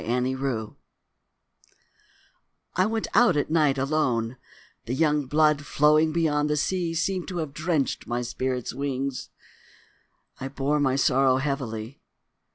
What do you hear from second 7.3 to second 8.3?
have drenched my